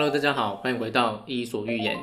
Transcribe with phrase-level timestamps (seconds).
[0.00, 1.98] Hello，大家好，欢迎回到伊索寓言。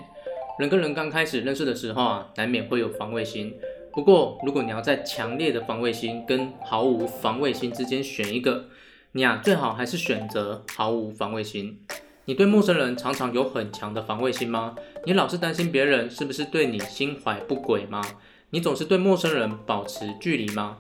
[0.59, 3.55] 人跟人刚开始认识的时候啊，难免会有防卫心。
[3.93, 8.65] 不过，如果你要在强烈的防卫心跟毫无防卫心之间选一个，
[9.13, 11.79] 你啊最好还是选择毫无防卫心。
[12.25, 14.75] 你对陌生人常常有很强的防卫心吗？
[15.05, 18.01] 你老是担心别人是不是对你心怀不轨吗？
[18.49, 20.79] 你总是对陌生人保持距离吗？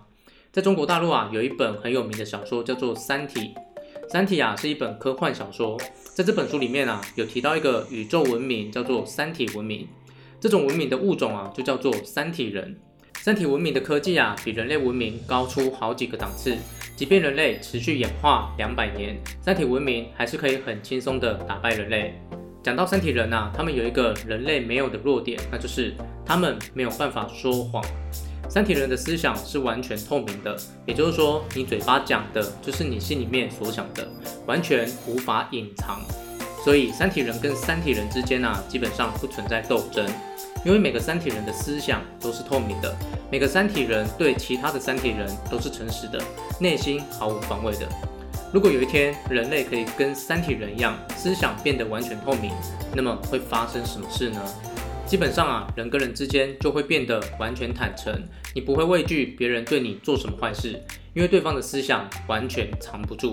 [0.51, 3.39] 在中国大陆啊，有一本很有名的小说叫做《三体》。
[4.15, 5.77] 《三体》啊是一本科幻小说，
[6.13, 9.85] 在这本书里面啊有提到一个宇宙文明叫做三体文明，
[10.39, 12.79] 这种文明的物种啊就叫做三体人。
[13.15, 16.55] 三体文明的科技啊比人类文明高出好几个档次，
[16.95, 22.13] 即便人类持续演化两百年，三体文明还是可以很轻松的打败人类。
[22.63, 25.93] 讲到三体人啊，他们有一个人类没有的弱点，那就是
[26.25, 27.83] 他们没有办法说谎。
[28.55, 34.07] 三体人的思想是完全透明的，也就是说，你嘴巴讲的就是你心里面所想的，
[34.45, 35.99] 完全无法隐藏。
[36.63, 40.07] 所以，三体人跟三体人之间啊，基本上不存在斗争，
[40.63, 42.95] 因为每个三体人的思想都是透明的，
[43.29, 46.17] 每个三体人对其他的三体人都是诚实的，
[46.57, 47.85] 内心毫无防卫的。
[48.53, 52.53] 如果有一天人类可以跟三体人一样，思想变得完全透明，
[52.95, 54.41] 那么会发生什么事呢？
[55.05, 58.11] 基本上啊，人跟人之间就会变得完全坦诚，
[58.55, 60.81] 你不会畏惧别人对你做什么坏事，
[61.13, 63.31] 因为对方的思想完全藏不住。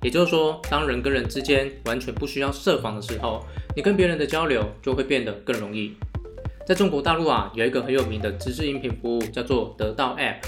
[0.00, 3.46] 也就是说，当人跟人之间完全不需要设防的时候，
[3.76, 5.94] 你跟别人的交流就会变得更容易。
[6.66, 10.38] 在中国大陆啊，有一个很有名的自制音频服务叫做得到 App，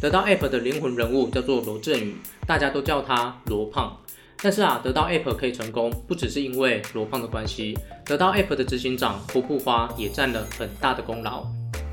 [0.00, 3.96] 得到 App 的灵魂人物叫做罗振宇，大家都叫他罗胖。
[4.40, 11.44] 但是啊，得到 App 可以成功，不只是因为罗胖的关系，得到 App 的执行长托布花也占了很大的功劳。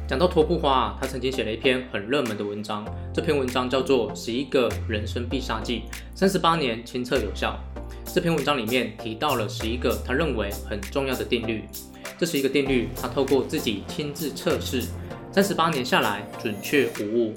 [0.07, 5.79] 讲到托布花啊，他曾经写了一篇很热门的文章，这篇文章叫做《十一个人生必杀技》，
[6.13, 7.57] 三十八年亲测有效。
[8.13, 11.63] 这篇文章里面提到了十一个他认为很重要的定律，
[12.19, 14.83] 这是一个定律，他透过自己亲自测试，
[15.31, 17.33] 三十八年下来准确无误。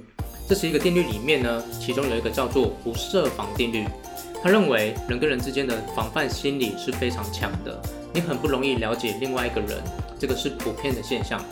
[0.47, 3.87] 这是一个定律里面呢，其中有一个叫做不设防定律。
[4.43, 7.81] 他认为人跟人之间的防范心理是非常强的，
[8.15, 9.83] 你很不容易了解另外一个人，
[10.19, 11.43] 这个是普遍的现象。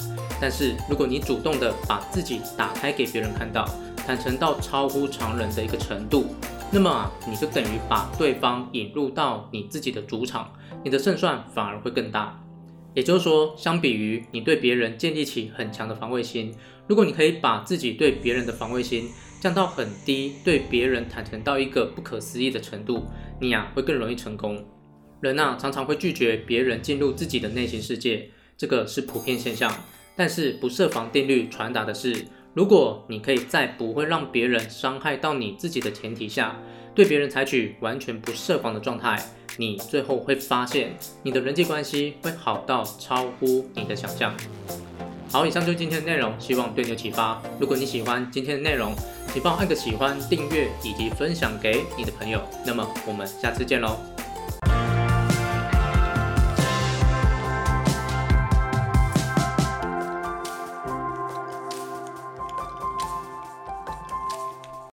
[0.40, 3.68] 但是如果你主动的把自己打开给别人看到，
[4.06, 6.26] 坦诚到超乎常人的一个程度，
[6.70, 10.52] 那么啊，你就等于把对方引入到你自己的主场，
[10.84, 12.38] 你的胜算反而会更大。
[12.94, 16.54] 也就是说，相比于你对别人建立起很强的防卫心，
[16.86, 19.08] 如果你可以把自己对别人的防卫心，
[19.40, 23.06] 降到很低，对别人坦诚到一个不可思议的程度，
[23.40, 24.64] 你呀、啊、会更容易成功。
[25.20, 29.72] 人啊常常会拒绝别人进入自己的内心世界，这个是普遍现象。
[30.18, 36.56] 但是不设防定律传达的是，如果你可以在不会让别人伤害到你自己的前提下，
[36.94, 39.22] 对别人采取完全不设防的状态，
[39.58, 44.34] 你最后会发现你的人际关系会好到超乎你的想象。
[45.36, 47.42] 好，以上就是今天的内容，希望对你有启发。
[47.60, 48.94] 如果你喜欢今天的内容，
[49.34, 52.40] 请帮我按个喜欢、订阅以及分享给你的朋友。
[52.64, 54.15] 那么我们下次见喽。